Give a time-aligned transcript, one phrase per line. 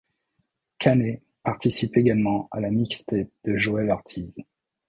[0.79, 4.35] Kane participe également à la mixtape de Joell Ortiz,'.